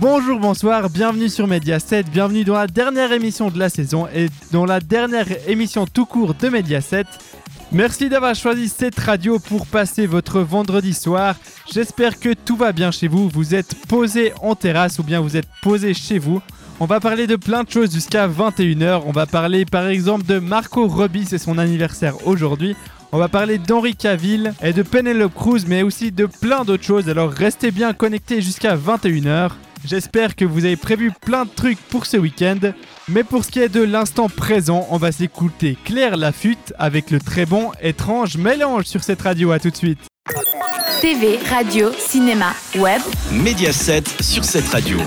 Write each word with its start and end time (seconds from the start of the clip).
Bonjour, 0.00 0.40
bonsoir, 0.40 0.88
bienvenue 0.88 1.28
sur 1.28 1.46
Mediaset, 1.46 2.04
bienvenue 2.04 2.42
dans 2.42 2.54
la 2.54 2.66
dernière 2.66 3.12
émission 3.12 3.50
de 3.50 3.58
la 3.58 3.68
saison 3.68 4.08
et 4.14 4.30
dans 4.50 4.64
la 4.64 4.80
dernière 4.80 5.26
émission 5.46 5.84
tout 5.84 6.06
court 6.06 6.32
de 6.32 6.48
Mediaset. 6.48 7.04
Merci 7.70 8.08
d'avoir 8.08 8.34
choisi 8.34 8.70
cette 8.70 8.98
radio 8.98 9.38
pour 9.38 9.66
passer 9.66 10.06
votre 10.06 10.40
vendredi 10.40 10.94
soir. 10.94 11.34
J'espère 11.70 12.18
que 12.18 12.32
tout 12.32 12.56
va 12.56 12.72
bien 12.72 12.90
chez 12.90 13.08
vous, 13.08 13.28
vous 13.28 13.54
êtes 13.54 13.74
posé 13.88 14.32
en 14.40 14.54
terrasse 14.54 14.98
ou 14.98 15.02
bien 15.02 15.20
vous 15.20 15.36
êtes 15.36 15.48
posé 15.60 15.92
chez 15.92 16.18
vous. 16.18 16.40
On 16.80 16.86
va 16.86 16.98
parler 16.98 17.26
de 17.26 17.36
plein 17.36 17.62
de 17.64 17.70
choses 17.70 17.92
jusqu'à 17.92 18.26
21h. 18.26 19.02
On 19.04 19.12
va 19.12 19.26
parler 19.26 19.66
par 19.66 19.86
exemple 19.86 20.24
de 20.24 20.38
Marco 20.38 20.86
Robbie, 20.88 21.26
c'est 21.26 21.36
son 21.36 21.58
anniversaire 21.58 22.26
aujourd'hui. 22.26 22.74
On 23.12 23.18
va 23.18 23.28
parler 23.28 23.58
d'Henri 23.58 23.96
Cavill 23.96 24.54
et 24.62 24.72
de 24.72 24.82
Penelope 24.82 25.34
Cruz, 25.34 25.64
mais 25.66 25.82
aussi 25.82 26.10
de 26.10 26.24
plein 26.24 26.64
d'autres 26.64 26.84
choses. 26.84 27.10
Alors 27.10 27.30
restez 27.30 27.70
bien 27.70 27.92
connectés 27.92 28.40
jusqu'à 28.40 28.76
21h. 28.76 29.50
J'espère 29.84 30.36
que 30.36 30.44
vous 30.44 30.64
avez 30.64 30.76
prévu 30.76 31.10
plein 31.10 31.44
de 31.44 31.50
trucs 31.50 31.78
pour 31.78 32.06
ce 32.06 32.16
week-end. 32.16 32.58
Mais 33.08 33.24
pour 33.24 33.44
ce 33.44 33.50
qui 33.50 33.60
est 33.60 33.68
de 33.68 33.82
l'instant 33.82 34.28
présent, 34.28 34.86
on 34.90 34.98
va 34.98 35.10
s'écouter 35.10 35.76
Claire 35.84 36.16
Lafutte 36.16 36.74
avec 36.78 37.10
le 37.10 37.18
très 37.18 37.46
bon 37.46 37.72
étrange 37.80 38.36
mélange 38.36 38.84
sur 38.84 39.02
cette 39.02 39.22
radio. 39.22 39.52
À 39.52 39.58
tout 39.58 39.70
de 39.70 39.76
suite. 39.76 39.98
TV, 41.00 41.38
radio, 41.48 41.90
cinéma, 41.96 42.52
web. 42.76 43.00
Mediaset 43.32 44.04
sur 44.20 44.44
cette 44.44 44.68
radio. 44.68 44.98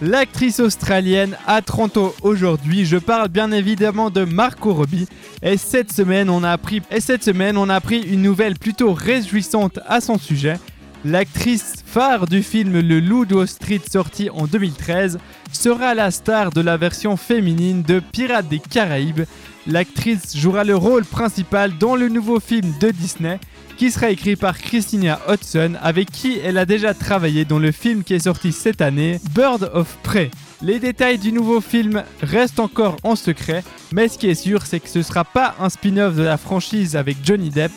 L'actrice 0.00 0.60
australienne 0.60 1.36
30 1.66 1.96
ans 1.96 2.14
aujourd'hui. 2.22 2.84
Je 2.84 2.98
parle 2.98 3.28
bien 3.28 3.50
évidemment 3.50 4.10
de 4.10 4.24
Marco 4.24 4.72
Robbie. 4.72 5.06
Et 5.42 5.56
cette 5.56 5.92
semaine, 5.92 6.30
on 6.30 6.44
a 6.44 6.50
appris, 6.50 6.82
et 6.90 7.00
cette 7.00 7.24
semaine, 7.24 7.56
on 7.56 7.68
a 7.68 7.74
appris 7.74 8.00
une 8.00 8.22
nouvelle 8.22 8.56
plutôt 8.58 8.92
réjouissante 8.92 9.80
à 9.86 10.00
son 10.00 10.18
sujet. 10.18 10.56
L'actrice 11.04 11.74
phare 11.84 12.26
du 12.26 12.42
film 12.42 12.80
Le 12.80 12.98
Loup 12.98 13.26
de 13.26 13.44
Street 13.44 13.82
sorti 13.90 14.30
en 14.30 14.46
2013 14.46 15.18
sera 15.52 15.94
la 15.94 16.10
star 16.10 16.50
de 16.50 16.62
la 16.62 16.78
version 16.78 17.18
féminine 17.18 17.82
de 17.82 18.00
Pirates 18.00 18.48
des 18.48 18.58
Caraïbes. 18.58 19.24
L'actrice 19.66 20.34
jouera 20.34 20.64
le 20.64 20.74
rôle 20.74 21.04
principal 21.04 21.76
dans 21.76 21.94
le 21.94 22.08
nouveau 22.08 22.40
film 22.40 22.72
de 22.80 22.90
Disney 22.90 23.38
qui 23.76 23.90
sera 23.90 24.08
écrit 24.08 24.36
par 24.36 24.58
Christina 24.58 25.20
Hodson 25.28 25.74
avec 25.82 26.10
qui 26.10 26.38
elle 26.42 26.56
a 26.56 26.64
déjà 26.64 26.94
travaillé 26.94 27.44
dans 27.44 27.58
le 27.58 27.70
film 27.70 28.02
qui 28.02 28.14
est 28.14 28.20
sorti 28.20 28.50
cette 28.50 28.80
année, 28.80 29.20
Bird 29.34 29.70
of 29.74 29.98
Prey. 30.02 30.30
Les 30.62 30.78
détails 30.78 31.18
du 31.18 31.32
nouveau 31.32 31.60
film 31.60 32.02
restent 32.22 32.60
encore 32.60 32.96
en 33.02 33.16
secret, 33.16 33.62
mais 33.92 34.08
ce 34.08 34.16
qui 34.16 34.28
est 34.28 34.34
sûr 34.34 34.64
c'est 34.64 34.80
que 34.80 34.88
ce 34.88 35.02
sera 35.02 35.24
pas 35.24 35.54
un 35.60 35.68
spin-off 35.68 36.14
de 36.14 36.22
la 36.22 36.38
franchise 36.38 36.96
avec 36.96 37.18
Johnny 37.22 37.50
Depp, 37.50 37.72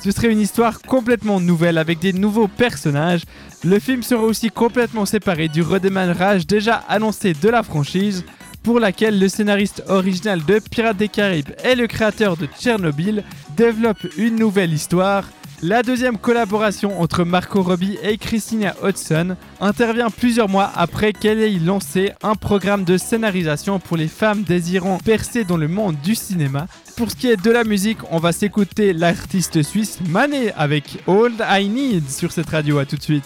ce 0.00 0.10
serait 0.10 0.30
une 0.30 0.40
histoire 0.40 0.80
complètement 0.80 1.40
nouvelle 1.40 1.78
avec 1.78 1.98
des 1.98 2.12
nouveaux 2.12 2.48
personnages. 2.48 3.22
Le 3.64 3.78
film 3.78 4.02
sera 4.02 4.22
aussi 4.22 4.50
complètement 4.50 5.06
séparé 5.06 5.48
du 5.48 5.62
redémarrage 5.62 6.46
déjà 6.46 6.76
annoncé 6.88 7.32
de 7.34 7.48
la 7.48 7.62
franchise, 7.62 8.24
pour 8.62 8.80
laquelle 8.80 9.18
le 9.18 9.28
scénariste 9.28 9.82
original 9.88 10.44
de 10.44 10.58
Pirates 10.58 10.96
des 10.96 11.08
Caraïbes 11.08 11.52
et 11.64 11.74
le 11.74 11.86
créateur 11.86 12.36
de 12.36 12.46
Tchernobyl 12.46 13.24
développe 13.56 14.06
une 14.16 14.36
nouvelle 14.36 14.72
histoire. 14.72 15.24
La 15.60 15.82
deuxième 15.82 16.18
collaboration 16.18 17.00
entre 17.00 17.24
Marco 17.24 17.62
Robbie 17.62 17.98
et 18.04 18.16
Christina 18.16 18.76
Hodson 18.80 19.34
intervient 19.60 20.08
plusieurs 20.08 20.48
mois 20.48 20.70
après 20.76 21.12
qu'elle 21.12 21.40
ait 21.40 21.58
lancé 21.58 22.12
un 22.22 22.36
programme 22.36 22.84
de 22.84 22.96
scénarisation 22.96 23.80
pour 23.80 23.96
les 23.96 24.06
femmes 24.06 24.44
désirant 24.44 24.98
percer 24.98 25.42
dans 25.42 25.56
le 25.56 25.66
monde 25.66 25.96
du 26.04 26.14
cinéma. 26.14 26.68
Pour 26.96 27.10
ce 27.10 27.16
qui 27.16 27.26
est 27.26 27.42
de 27.42 27.50
la 27.50 27.64
musique, 27.64 27.98
on 28.12 28.18
va 28.18 28.30
s'écouter 28.30 28.92
l'artiste 28.92 29.64
suisse 29.64 29.98
Mané 30.08 30.52
avec 30.52 30.98
All 31.08 31.32
I 31.40 31.68
Need 31.68 32.08
sur 32.08 32.30
cette 32.30 32.50
radio. 32.50 32.78
À 32.78 32.84
tout 32.84 32.96
de 32.96 33.02
suite. 33.02 33.24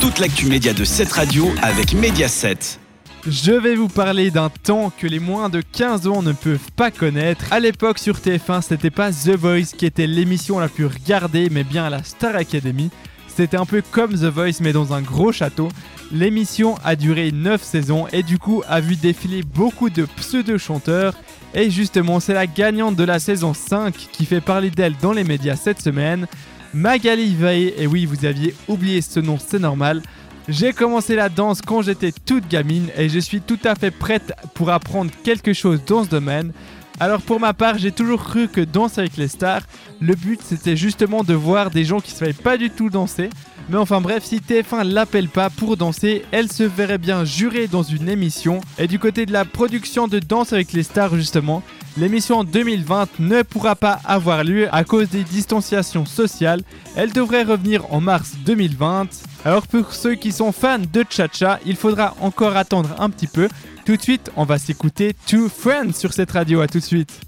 Toute 0.00 0.20
l'actu 0.20 0.46
média 0.46 0.72
de 0.72 0.84
cette 0.84 1.12
radio 1.12 1.46
avec 1.62 1.92
Mediaset. 1.92 2.78
Je 3.26 3.52
vais 3.52 3.74
vous 3.74 3.88
parler 3.88 4.30
d'un 4.30 4.50
temps 4.50 4.92
que 4.98 5.06
les 5.06 5.18
moins 5.18 5.48
de 5.48 5.62
15 5.62 6.06
ans 6.08 6.22
ne 6.22 6.32
peuvent 6.32 6.70
pas 6.76 6.90
connaître. 6.90 7.50
À 7.52 7.58
l'époque 7.58 7.98
sur 7.98 8.18
TF1, 8.18 8.60
c'était 8.60 8.90
pas 8.90 9.12
The 9.12 9.30
Voice 9.30 9.72
qui 9.74 9.86
était 9.86 10.06
l'émission 10.06 10.58
la 10.58 10.68
plus 10.68 10.84
regardée, 10.84 11.48
mais 11.48 11.64
bien 11.64 11.88
la 11.88 12.02
Star 12.02 12.36
Academy. 12.36 12.90
C'était 13.26 13.56
un 13.56 13.64
peu 13.64 13.82
comme 13.90 14.12
The 14.12 14.26
Voice 14.26 14.60
mais 14.60 14.74
dans 14.74 14.92
un 14.92 15.00
gros 15.00 15.32
château. 15.32 15.70
L'émission 16.12 16.74
a 16.84 16.96
duré 16.96 17.32
9 17.32 17.62
saisons 17.62 18.06
et 18.12 18.22
du 18.22 18.38
coup 18.38 18.62
a 18.68 18.82
vu 18.82 18.94
défiler 18.94 19.42
beaucoup 19.42 19.88
de 19.88 20.04
pseudo-chanteurs. 20.04 21.14
Et 21.54 21.70
justement, 21.70 22.20
c'est 22.20 22.34
la 22.34 22.46
gagnante 22.46 22.96
de 22.96 23.04
la 23.04 23.18
saison 23.18 23.54
5 23.54 23.94
qui 24.12 24.26
fait 24.26 24.42
parler 24.42 24.68
d'elle 24.70 24.96
dans 25.00 25.12
les 25.12 25.24
médias 25.24 25.56
cette 25.56 25.80
semaine. 25.80 26.26
Magali 26.74 27.34
Vae, 27.34 27.72
et 27.78 27.86
oui, 27.86 28.04
vous 28.04 28.26
aviez 28.26 28.54
oublié 28.68 29.00
ce 29.00 29.20
nom, 29.20 29.38
c'est 29.38 29.60
normal. 29.60 30.02
J'ai 30.48 30.74
commencé 30.74 31.16
la 31.16 31.30
danse 31.30 31.62
quand 31.62 31.80
j'étais 31.80 32.12
toute 32.12 32.48
gamine 32.48 32.90
et 32.98 33.08
je 33.08 33.18
suis 33.18 33.40
tout 33.40 33.58
à 33.64 33.74
fait 33.74 33.90
prête 33.90 34.34
pour 34.52 34.70
apprendre 34.70 35.10
quelque 35.22 35.54
chose 35.54 35.80
dans 35.86 36.04
ce 36.04 36.10
domaine. 36.10 36.52
Alors 37.00 37.22
pour 37.22 37.40
ma 37.40 37.54
part, 37.54 37.78
j'ai 37.78 37.92
toujours 37.92 38.22
cru 38.22 38.48
que 38.48 38.60
Danse 38.60 38.98
avec 38.98 39.16
les 39.16 39.26
stars, 39.26 39.62
le 40.00 40.14
but 40.14 40.40
c'était 40.42 40.76
justement 40.76 41.24
de 41.24 41.34
voir 41.34 41.70
des 41.70 41.84
gens 41.84 41.98
qui 41.98 42.12
ne 42.12 42.18
savaient 42.18 42.32
pas 42.34 42.56
du 42.56 42.70
tout 42.70 42.90
danser. 42.90 43.30
Mais 43.68 43.78
enfin 43.78 44.00
bref, 44.00 44.24
si 44.24 44.36
TF1 44.36 44.82
l'appelle 44.84 45.28
pas 45.28 45.48
pour 45.48 45.76
danser, 45.76 46.24
elle 46.32 46.52
se 46.52 46.62
verrait 46.62 46.98
bien 46.98 47.24
jurer 47.24 47.66
dans 47.66 47.82
une 47.82 48.08
émission. 48.08 48.60
Et 48.78 48.86
du 48.86 48.98
côté 48.98 49.24
de 49.24 49.32
la 49.32 49.44
production 49.44 50.06
de 50.06 50.18
Danse 50.18 50.52
avec 50.52 50.72
les 50.72 50.82
stars 50.82 51.16
justement, 51.16 51.62
l'émission 51.96 52.40
en 52.40 52.44
2020 52.44 53.20
ne 53.20 53.42
pourra 53.42 53.74
pas 53.74 54.00
avoir 54.04 54.44
lieu 54.44 54.68
à 54.74 54.84
cause 54.84 55.08
des 55.08 55.24
distanciations 55.24 56.04
sociales. 56.04 56.62
Elle 56.94 57.12
devrait 57.12 57.44
revenir 57.44 57.90
en 57.92 58.00
mars 58.00 58.32
2020. 58.44 59.08
Alors 59.46 59.66
pour 59.66 59.92
ceux 59.92 60.14
qui 60.14 60.32
sont 60.32 60.52
fans 60.52 60.78
de 60.78 61.04
Cha-Cha, 61.08 61.58
il 61.64 61.76
faudra 61.76 62.14
encore 62.20 62.56
attendre 62.56 62.94
un 62.98 63.08
petit 63.08 63.26
peu. 63.26 63.48
Tout 63.86 63.96
de 63.96 64.02
suite, 64.02 64.30
on 64.36 64.44
va 64.44 64.58
s'écouter 64.58 65.14
Two 65.26 65.48
Friends 65.48 65.92
sur 65.94 66.12
cette 66.12 66.30
radio. 66.30 66.60
À 66.60 66.68
tout 66.68 66.78
de 66.78 66.84
suite. 66.84 67.20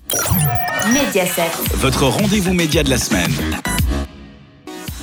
Mediaset. 0.88 1.50
Votre 1.74 2.04
rendez-vous 2.04 2.54
média 2.54 2.82
de 2.82 2.90
la 2.90 2.98
semaine. 2.98 3.32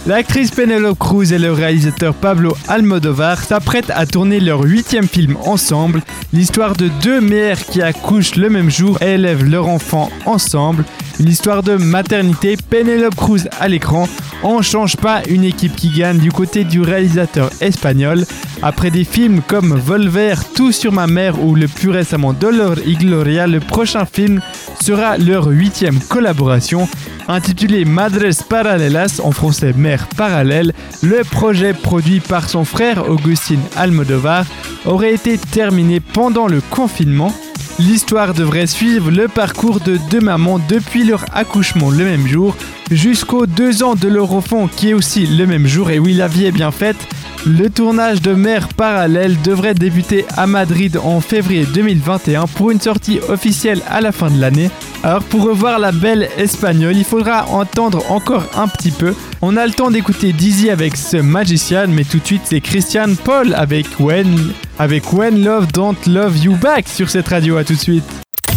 L'actrice 0.06 0.52
Penelope 0.52 1.00
Cruz 1.00 1.32
et 1.32 1.40
le 1.40 1.54
réalisateur 1.54 2.14
Pablo 2.14 2.58
Almodovar 2.68 3.42
s'apprêtent 3.42 3.90
à 3.90 4.06
tourner 4.06 4.42
leur 4.42 4.62
huitième 4.62 5.08
film 5.08 5.38
ensemble, 5.46 6.02
l'histoire 6.34 6.76
de 6.76 6.90
deux 7.02 7.22
mères 7.22 7.66
qui 7.66 7.82
accouchent 7.82 8.36
le 8.36 8.50
même 8.50 8.70
jour 8.70 9.02
et 9.02 9.14
élèvent 9.14 9.50
leur 9.50 9.70
enfant 9.70 10.12
ensemble. 10.26 10.84
Une 11.22 11.30
histoire 11.30 11.64
de 11.64 11.78
maternité, 11.78 12.58
Penelope 12.70 13.16
Cruz 13.16 13.48
à 13.62 13.70
l'écran. 13.70 14.10
On 14.44 14.62
change 14.62 14.98
pas 14.98 15.22
une 15.30 15.46
équipe 15.46 15.76
qui 15.78 15.90
gagne 15.90 16.18
du 16.18 16.34
côté 16.34 16.66
du 16.66 16.82
réalisateur 16.82 17.50
espagnol. 17.62 18.26
Après 18.62 18.92
des 18.92 19.06
films 19.06 19.42
comme 19.48 19.74
Volver, 19.74 20.36
Tout 20.54 20.74
sur 20.74 20.92
ma 20.92 21.08
mère 21.08 21.42
ou 21.42 21.56
le 21.56 21.70
plus 21.70 21.92
récemment 21.92 22.34
Dolor 22.34 22.76
y 22.86 22.96
Gloria, 22.96 23.48
le 23.48 23.62
prochain 23.62 24.06
film 24.06 24.42
sera 24.82 25.18
leur 25.18 25.48
huitième 25.48 26.00
collaboration. 26.02 26.90
Intitulé 27.28 27.86
Madres 27.86 28.44
Paralelas, 28.50 29.22
en 29.24 29.32
français 29.32 29.74
Mère 29.74 30.08
parallèle, 30.18 30.74
le 31.02 31.24
projet 31.24 31.74
produit 31.74 32.20
par 32.20 32.50
son 32.50 32.66
frère 32.66 33.10
Augustin 33.10 33.60
Almodovar 33.76 34.46
aurait 34.86 35.14
été 35.14 35.38
terminé 35.38 36.00
pendant 36.02 36.48
le 36.48 36.60
confinement. 36.70 37.34
L'histoire 37.80 38.34
devrait 38.34 38.68
suivre 38.68 39.10
le 39.10 39.28
parcours 39.28 39.80
de 39.80 39.98
deux 40.12 40.20
mamans 40.20 40.60
depuis 40.68 41.06
leur 41.06 41.26
accouchement 41.34 41.90
le 41.90 42.04
même 42.04 42.28
jour 42.28 42.56
jusqu'aux 42.92 43.46
deux 43.46 43.84
ans 43.84 43.96
de 43.96 44.08
leur 44.08 44.34
enfant 44.34 44.68
qui 44.68 44.90
est 44.90 44.94
aussi 44.94 45.26
le 45.26 45.48
même 45.48 45.66
jour 45.66 45.90
et 45.90 46.00
oui 46.00 46.14
la 46.14 46.28
vie 46.28 46.46
est 46.46 46.52
bien 46.52 46.72
faite. 46.72 47.08
Le 47.46 47.70
tournage 47.70 48.22
de 48.22 48.34
Mère 48.34 48.70
parallèle 48.70 49.36
devrait 49.42 49.74
débuter 49.74 50.26
à 50.38 50.48
Madrid 50.48 50.98
en 50.98 51.20
février 51.20 51.66
2021 51.66 52.48
pour 52.48 52.72
une 52.72 52.80
sortie 52.80 53.20
officielle 53.28 53.82
à 53.90 54.00
la 54.00 54.14
fin 54.14 54.32
de 54.32 54.40
l'année. 54.40 54.72
Alors 55.04 55.24
pour 55.24 55.44
revoir 55.44 55.78
la 55.78 55.92
belle 55.92 56.30
espagnole, 56.38 56.96
il 56.96 57.04
faudra 57.04 57.50
entendre 57.50 58.10
encore 58.10 58.46
un 58.56 58.70
petit 58.70 58.92
peu. 58.92 59.14
On 59.42 59.58
a 59.58 59.68
le 59.68 59.74
temps 59.74 59.92
d'écouter 59.92 60.32
Dizzy 60.32 60.70
avec 60.70 60.96
ce 60.96 61.18
Magician, 61.18 61.88
mais 61.90 62.06
tout 62.06 62.20
de 62.20 62.26
suite 62.26 62.44
c'est 62.46 62.62
Christian 62.62 63.14
Paul 63.22 63.54
avec 63.56 63.88
When, 64.00 64.54
avec 64.80 65.12
When 65.12 65.44
Love 65.44 65.68
Don't 65.74 65.98
Love 66.08 66.38
You 66.38 66.56
Back 66.56 66.88
sur 66.88 67.10
cette 67.10 67.28
radio. 67.28 67.58
À 67.58 67.66
tout 67.66 67.74
de 67.74 67.80
suite. 67.80 68.06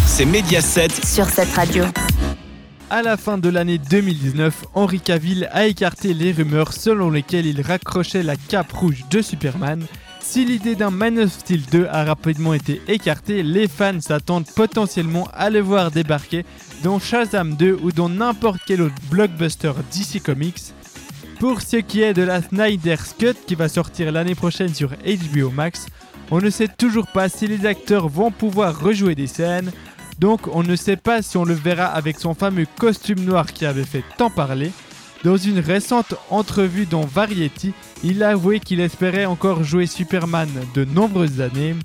C'est 0.05 0.25
Mediaset. 0.25 0.87
Sur 1.03 1.25
cette 1.25 1.53
radio. 1.53 1.83
À 2.89 3.01
la 3.01 3.17
fin 3.17 3.37
de 3.37 3.49
l'année 3.49 3.79
2019, 3.79 4.67
Henry 4.73 5.01
Cavill 5.01 5.49
a 5.51 5.67
écarté 5.67 6.13
les 6.13 6.31
rumeurs 6.31 6.71
selon 6.71 7.09
lesquelles 7.09 7.45
il 7.45 7.59
raccrochait 7.61 8.23
la 8.23 8.37
cape 8.37 8.71
rouge 8.71 9.03
de 9.09 9.21
Superman. 9.21 9.85
Si 10.21 10.45
l'idée 10.45 10.75
d'un 10.75 10.89
Man 10.89 11.19
of 11.19 11.33
Steel 11.33 11.63
2 11.69 11.85
a 11.91 12.05
rapidement 12.05 12.53
été 12.53 12.81
écartée, 12.87 13.43
les 13.43 13.67
fans 13.67 13.99
s'attendent 13.99 14.47
potentiellement 14.55 15.27
à 15.33 15.49
le 15.49 15.59
voir 15.59 15.91
débarquer 15.91 16.45
dans 16.81 16.97
Shazam 16.97 17.57
2 17.57 17.77
ou 17.81 17.91
dans 17.91 18.07
n'importe 18.07 18.61
quel 18.65 18.81
autre 18.81 18.95
blockbuster 19.11 19.73
DC 19.91 20.23
Comics. 20.23 20.73
Pour 21.41 21.61
ce 21.61 21.77
qui 21.77 22.03
est 22.03 22.13
de 22.13 22.23
la 22.23 22.41
Snyder's 22.41 23.13
Cut 23.19 23.35
qui 23.45 23.55
va 23.55 23.67
sortir 23.67 24.13
l'année 24.13 24.33
prochaine 24.33 24.73
sur 24.73 24.91
HBO 24.91 25.49
Max, 25.49 25.87
on 26.31 26.39
ne 26.39 26.49
sait 26.49 26.69
toujours 26.69 27.07
pas 27.07 27.27
si 27.27 27.47
les 27.47 27.65
acteurs 27.65 28.07
vont 28.07 28.31
pouvoir 28.31 28.79
rejouer 28.79 29.13
des 29.13 29.27
scènes, 29.27 29.73
donc 30.19 30.47
on 30.51 30.63
ne 30.63 30.75
sait 30.75 30.97
pas 30.97 31.21
si 31.21 31.37
on 31.37 31.45
le 31.45 31.53
verra 31.53 31.85
avec 31.85 32.19
son 32.19 32.33
fameux 32.33 32.65
costume 32.77 33.23
noir 33.23 33.53
qui 33.53 33.65
avait 33.65 33.83
fait 33.83 34.03
tant 34.17 34.29
parler. 34.29 34.71
Dans 35.23 35.37
une 35.37 35.59
récente 35.59 36.13
entrevue 36.29 36.85
dans 36.85 37.05
Variety, 37.05 37.73
il 38.03 38.23
a 38.23 38.29
avoué 38.29 38.59
qu'il 38.59 38.79
espérait 38.79 39.25
encore 39.25 39.63
jouer 39.63 39.87
Superman 39.87 40.49
de 40.73 40.85
nombreuses 40.85 41.41
années. 41.41 41.75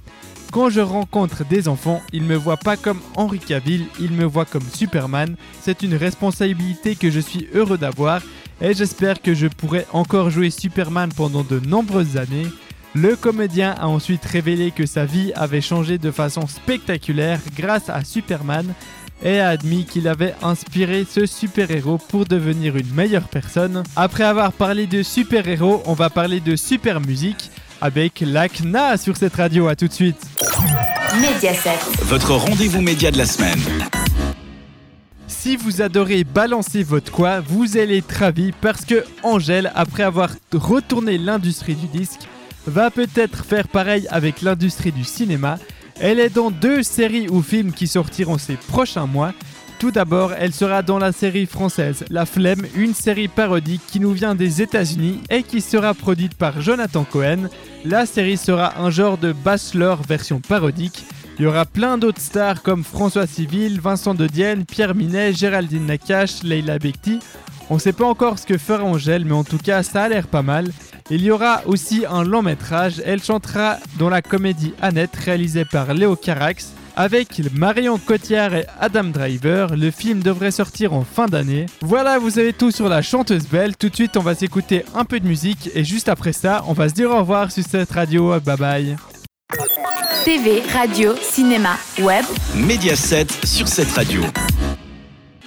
Quand 0.52 0.68
je 0.68 0.80
rencontre 0.80 1.46
des 1.46 1.66
enfants, 1.66 2.02
ils 2.12 2.24
me 2.24 2.36
voient 2.36 2.58
pas 2.58 2.76
comme 2.76 3.00
Henry 3.16 3.38
Cavill, 3.38 3.86
ils 3.98 4.12
me 4.12 4.26
voient 4.26 4.44
comme 4.44 4.68
Superman. 4.70 5.36
C'est 5.62 5.82
une 5.82 5.94
responsabilité 5.94 6.94
que 6.94 7.10
je 7.10 7.20
suis 7.20 7.48
heureux 7.54 7.78
d'avoir 7.78 8.20
et 8.60 8.74
j'espère 8.74 9.22
que 9.22 9.34
je 9.34 9.46
pourrai 9.46 9.86
encore 9.92 10.28
jouer 10.28 10.50
Superman 10.50 11.10
pendant 11.16 11.42
de 11.42 11.58
nombreuses 11.58 12.18
années. 12.18 12.48
Le 12.94 13.16
comédien 13.16 13.74
a 13.80 13.88
ensuite 13.88 14.24
révélé 14.24 14.70
que 14.70 14.84
sa 14.84 15.06
vie 15.06 15.32
avait 15.34 15.62
changé 15.62 15.96
de 15.96 16.10
façon 16.10 16.46
spectaculaire 16.46 17.40
grâce 17.56 17.88
à 17.88 18.04
Superman 18.04 18.74
et 19.22 19.40
a 19.40 19.48
admis 19.48 19.86
qu'il 19.86 20.08
avait 20.08 20.34
inspiré 20.42 21.06
ce 21.08 21.24
super-héros 21.24 21.96
pour 21.96 22.26
devenir 22.26 22.76
une 22.76 22.92
meilleure 22.92 23.28
personne. 23.28 23.82
Après 23.96 24.24
avoir 24.24 24.52
parlé 24.52 24.86
de 24.86 25.02
super-héros, 25.02 25.82
on 25.86 25.94
va 25.94 26.10
parler 26.10 26.40
de 26.40 26.54
super 26.54 27.00
musique 27.00 27.50
avec 27.80 28.20
l'ACNA 28.20 28.98
sur 28.98 29.16
cette 29.16 29.36
radio. 29.36 29.68
À 29.68 29.76
tout 29.76 29.88
de 29.88 29.92
suite. 29.92 30.20
Mediaset. 31.14 31.78
Votre 32.02 32.34
rendez-vous 32.34 32.82
média 32.82 33.10
de 33.10 33.18
la 33.18 33.26
semaine. 33.26 33.60
Si 35.28 35.56
vous 35.56 35.80
adorez 35.80 36.24
balancer 36.24 36.82
votre 36.82 37.10
quoi, 37.10 37.40
vous 37.40 37.78
allez 37.78 37.98
être 37.98 38.12
ravi 38.12 38.52
parce 38.60 38.84
que 38.84 39.04
Angèle, 39.22 39.72
après 39.74 40.02
avoir 40.02 40.30
retourné 40.52 41.16
l'industrie 41.16 41.74
du 41.74 41.86
disque, 41.86 42.28
va 42.66 42.90
peut-être 42.90 43.44
faire 43.44 43.68
pareil 43.68 44.06
avec 44.10 44.42
l'industrie 44.42 44.92
du 44.92 45.04
cinéma. 45.04 45.58
Elle 46.00 46.20
est 46.20 46.34
dans 46.34 46.50
deux 46.50 46.82
séries 46.82 47.28
ou 47.28 47.42
films 47.42 47.72
qui 47.72 47.86
sortiront 47.86 48.38
ces 48.38 48.56
prochains 48.56 49.06
mois. 49.06 49.32
Tout 49.78 49.90
d'abord, 49.90 50.32
elle 50.38 50.52
sera 50.52 50.82
dans 50.82 50.98
la 50.98 51.10
série 51.10 51.46
française 51.46 52.04
La 52.08 52.24
Flemme, 52.24 52.64
une 52.76 52.94
série 52.94 53.26
parodique 53.26 53.82
qui 53.88 53.98
nous 53.98 54.12
vient 54.12 54.36
des 54.36 54.62
États-Unis 54.62 55.20
et 55.28 55.42
qui 55.42 55.60
sera 55.60 55.92
produite 55.92 56.34
par 56.34 56.60
Jonathan 56.60 57.04
Cohen. 57.04 57.48
La 57.84 58.06
série 58.06 58.36
sera 58.36 58.80
un 58.80 58.90
genre 58.90 59.18
de 59.18 59.32
Bachelor 59.32 60.00
version 60.02 60.38
parodique. 60.38 61.04
Il 61.38 61.42
y 61.42 61.48
aura 61.48 61.66
plein 61.66 61.98
d'autres 61.98 62.20
stars 62.20 62.62
comme 62.62 62.84
François 62.84 63.26
Civil, 63.26 63.80
Vincent 63.80 64.14
de 64.14 64.28
Dienne, 64.28 64.64
Pierre 64.64 64.94
Minet, 64.94 65.32
Géraldine 65.32 65.86
Nakache, 65.86 66.44
Leila 66.44 66.78
Bekti. 66.78 67.18
On 67.70 67.78
sait 67.78 67.92
pas 67.92 68.06
encore 68.06 68.38
ce 68.38 68.46
que 68.46 68.58
fera 68.58 68.84
Angèle, 68.84 69.24
mais 69.24 69.32
en 69.32 69.44
tout 69.44 69.58
cas, 69.58 69.82
ça 69.82 70.04
a 70.04 70.08
l'air 70.08 70.26
pas 70.26 70.42
mal. 70.42 70.70
Il 71.10 71.22
y 71.22 71.30
aura 71.30 71.62
aussi 71.66 72.04
un 72.08 72.24
long 72.24 72.42
métrage. 72.42 73.02
Elle 73.04 73.22
chantera 73.22 73.78
dans 73.98 74.08
la 74.08 74.22
comédie 74.22 74.74
Annette, 74.80 75.16
réalisée 75.16 75.64
par 75.64 75.94
Léo 75.94 76.16
Carax. 76.16 76.72
Avec 76.94 77.40
Marion 77.54 77.98
Cotillard 77.98 78.54
et 78.54 78.66
Adam 78.78 79.04
Driver, 79.04 79.76
le 79.76 79.90
film 79.90 80.22
devrait 80.22 80.50
sortir 80.50 80.92
en 80.92 81.04
fin 81.04 81.26
d'année. 81.26 81.66
Voilà, 81.80 82.18
vous 82.18 82.38
avez 82.38 82.52
tout 82.52 82.70
sur 82.70 82.88
la 82.88 83.00
chanteuse 83.00 83.46
belle. 83.46 83.76
Tout 83.76 83.88
de 83.88 83.94
suite, 83.94 84.16
on 84.18 84.20
va 84.20 84.34
s'écouter 84.34 84.84
un 84.94 85.06
peu 85.06 85.18
de 85.18 85.26
musique 85.26 85.70
et 85.74 85.84
juste 85.84 86.10
après 86.10 86.34
ça, 86.34 86.62
on 86.66 86.74
va 86.74 86.90
se 86.90 86.94
dire 86.94 87.10
au 87.10 87.18
revoir 87.18 87.50
sur 87.50 87.64
cette 87.64 87.90
radio. 87.90 88.38
Bye 88.40 88.56
bye. 88.58 88.96
TV, 90.24 90.62
radio, 90.72 91.14
cinéma, 91.20 91.76
web. 92.00 92.24
Mediaset 92.54 93.26
sur 93.44 93.66
cette 93.66 93.90
radio. 93.92 94.22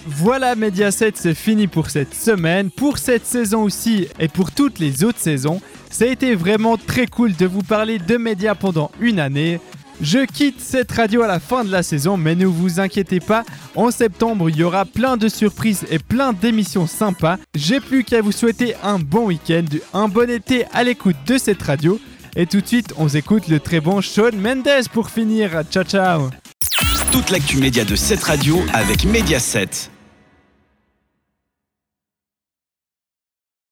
Voilà 0.07 0.55
Mediaset, 0.55 1.13
c'est 1.15 1.33
fini 1.33 1.67
pour 1.67 1.89
cette 1.89 2.13
semaine, 2.13 2.69
pour 2.69 2.99
cette 2.99 3.25
saison 3.25 3.63
aussi 3.63 4.07
et 4.19 4.27
pour 4.27 4.51
toutes 4.51 4.77
les 4.77 5.03
autres 5.03 5.19
saisons. 5.19 5.61
Ça 5.89 6.05
a 6.05 6.07
été 6.09 6.35
vraiment 6.35 6.77
très 6.77 7.07
cool 7.07 7.35
de 7.35 7.45
vous 7.47 7.63
parler 7.63 7.97
de 7.97 8.17
médias 8.17 8.53
pendant 8.53 8.91
une 8.99 9.19
année. 9.19 9.59
Je 10.01 10.25
quitte 10.25 10.59
cette 10.59 10.91
radio 10.91 11.21
à 11.21 11.27
la 11.27 11.39
fin 11.39 11.63
de 11.63 11.71
la 11.71 11.81
saison, 11.81 12.17
mais 12.17 12.35
ne 12.35 12.45
vous 12.45 12.79
inquiétez 12.79 13.19
pas, 13.19 13.43
en 13.75 13.91
septembre 13.91 14.49
il 14.49 14.57
y 14.57 14.63
aura 14.63 14.85
plein 14.85 15.17
de 15.17 15.29
surprises 15.29 15.85
et 15.89 15.99
plein 15.99 16.33
d'émissions 16.33 16.85
sympas. 16.85 17.37
J'ai 17.55 17.79
plus 17.79 18.03
qu'à 18.03 18.21
vous 18.21 18.33
souhaiter 18.33 18.75
un 18.83 18.99
bon 18.99 19.27
week-end, 19.27 19.65
un 19.93 20.07
bon 20.07 20.29
été 20.29 20.65
à 20.73 20.83
l'écoute 20.83 21.15
de 21.25 21.37
cette 21.37 21.63
radio. 21.63 21.99
Et 22.35 22.45
tout 22.45 22.59
de 22.59 22.67
suite, 22.67 22.93
on 22.97 23.07
s'écoute 23.07 23.47
le 23.47 23.61
très 23.61 23.79
bon 23.79 24.01
Shawn 24.01 24.35
Mendes 24.35 24.87
pour 24.91 25.09
finir. 25.09 25.63
Ciao 25.71 25.85
ciao 25.85 26.29
Toute 27.11 27.31
l'actu 27.31 27.57
média 27.57 27.85
de 27.85 27.95
cette 27.95 28.23
radio 28.23 28.61
avec 28.73 29.05
Mediaset. 29.05 29.94